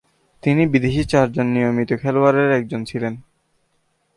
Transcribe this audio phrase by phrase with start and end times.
[0.43, 3.13] তিনি বিদেশী চারজন নিয়মিত খেলোয়াড়ের একজন ছিলেন।